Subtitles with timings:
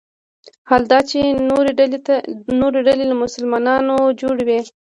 [0.69, 1.19] حال دا چې
[2.59, 4.59] نورې ډلې له مسلمانانو جوړ وي.